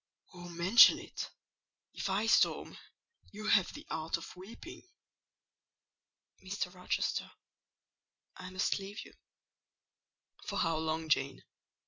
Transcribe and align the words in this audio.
"Oh, 0.33 0.49
mention 0.49 0.97
it! 0.97 1.29
If 1.93 2.09
I 2.09 2.25
storm, 2.25 2.75
you 3.31 3.45
have 3.45 3.71
the 3.73 3.85
art 3.91 4.17
of 4.17 4.35
weeping." 4.35 4.89
"Mr. 6.43 6.73
Rochester, 6.73 7.29
I 8.35 8.49
must 8.49 8.79
leave 8.79 9.05
you." 9.05 9.13
"For 10.47 10.57
how 10.57 10.77
long, 10.77 11.07
Jane? 11.07 11.43